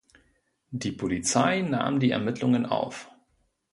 [0.71, 3.11] Die Polizei nahm die Ermittlungen auf.